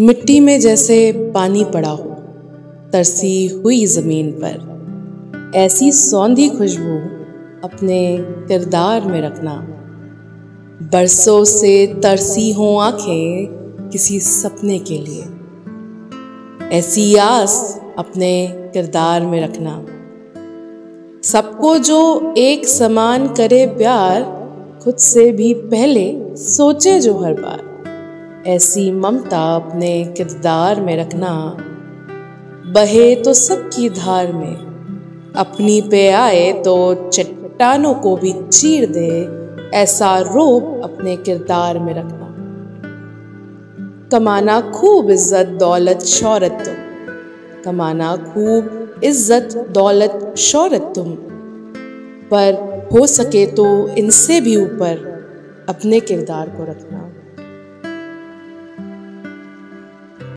[0.00, 2.10] मिट्टी में जैसे पानी पड़ा हो,
[2.92, 4.70] तरसी हुई ज़मीन पर।
[5.54, 6.96] ऐसी सौंधी खुशबू
[7.68, 9.54] अपने किरदार में रखना।
[10.92, 13.46] बरसों से तरसी हो आँखें
[13.92, 15.24] किसी सपने के लिए।
[16.78, 19.86] ऐसी आस अपने किरदार में रखना।
[21.22, 24.22] सबको जो एक समान करे प्यार,
[24.84, 27.69] खुद से भी पहले सोचे जो हर बार।
[28.46, 31.32] ऐसी ममता अपने किरदार में रखना।
[32.66, 34.56] बहे तो सबकी धार में,
[35.36, 39.10] अपनी पे आए तो चट्टानों को भी चीर दे,
[39.74, 42.26] ऐसा रूप अपने किरदार में रखना।
[44.12, 46.74] कमाना खूब इज़्ज़त, दौलत शौरत तुम।
[47.64, 51.14] कमाना खूब इज़्ज़त, दौलत शौरत तुम।
[52.32, 55.08] पर हो सके तो इनसे भी ऊपर
[55.68, 57.06] अपने किरदार को रखना।